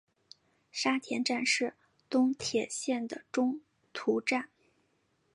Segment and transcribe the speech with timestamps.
[0.71, 1.75] 沙田站是
[2.09, 3.61] 东铁线的中
[3.93, 4.49] 途站。